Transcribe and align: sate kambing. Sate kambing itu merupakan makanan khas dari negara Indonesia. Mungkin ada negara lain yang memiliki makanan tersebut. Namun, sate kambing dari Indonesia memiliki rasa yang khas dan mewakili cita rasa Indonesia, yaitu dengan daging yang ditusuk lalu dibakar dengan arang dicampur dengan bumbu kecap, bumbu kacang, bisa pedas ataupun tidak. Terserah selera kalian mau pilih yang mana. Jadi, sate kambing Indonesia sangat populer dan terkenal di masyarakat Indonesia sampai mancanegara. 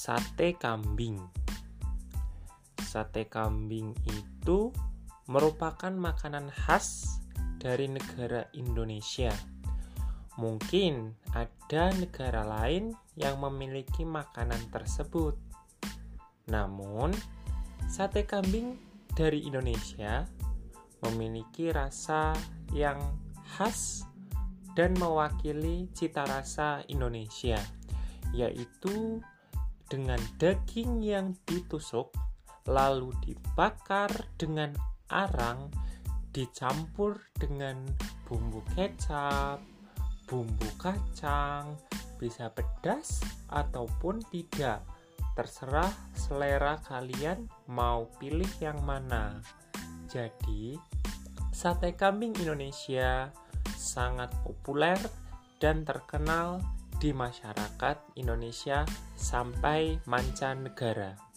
sate 0.00 0.56
kambing. 0.56 1.20
Sate 2.80 3.28
kambing 3.28 3.92
itu 4.08 4.72
merupakan 5.28 5.92
makanan 5.92 6.48
khas 6.48 7.20
dari 7.60 7.84
negara 7.84 8.48
Indonesia. 8.56 9.28
Mungkin 10.40 11.12
ada 11.36 11.92
negara 11.92 12.48
lain 12.48 12.96
yang 13.20 13.44
memiliki 13.44 14.08
makanan 14.08 14.72
tersebut. 14.72 15.36
Namun, 16.48 17.12
sate 17.84 18.24
kambing 18.24 18.80
dari 19.12 19.44
Indonesia 19.44 20.24
memiliki 21.04 21.68
rasa 21.76 22.32
yang 22.72 22.96
khas 23.52 24.08
dan 24.72 24.96
mewakili 24.96 25.92
cita 25.92 26.24
rasa 26.24 26.88
Indonesia, 26.88 27.60
yaitu 28.32 29.20
dengan 29.90 30.22
daging 30.38 31.02
yang 31.02 31.34
ditusuk 31.44 32.14
lalu 32.70 33.10
dibakar 33.26 34.08
dengan 34.38 34.70
arang 35.10 35.68
dicampur 36.30 37.18
dengan 37.34 37.82
bumbu 38.26 38.62
kecap, 38.78 39.58
bumbu 40.30 40.68
kacang, 40.78 41.74
bisa 42.22 42.50
pedas 42.54 43.18
ataupun 43.50 44.22
tidak. 44.30 44.86
Terserah 45.34 45.90
selera 46.14 46.78
kalian 46.86 47.50
mau 47.70 48.06
pilih 48.18 48.50
yang 48.62 48.78
mana. 48.86 49.42
Jadi, 50.10 50.74
sate 51.50 51.94
kambing 51.94 52.34
Indonesia 52.38 53.30
sangat 53.74 54.30
populer 54.42 54.98
dan 55.62 55.86
terkenal 55.86 56.62
di 57.00 57.16
masyarakat 57.16 58.20
Indonesia 58.20 58.84
sampai 59.16 59.96
mancanegara. 60.04 61.29